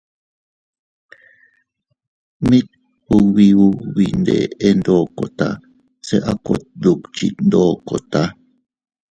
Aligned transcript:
Mit 2.47 2.67
ubi 3.17 3.47
ubi 3.65 4.03
iyndeʼe 4.09 4.67
ndokota 4.79 5.47
se 6.07 6.17
a 6.31 6.33
kot 6.45 6.61
dukchit 6.81 7.35
ndokota. 7.47 8.21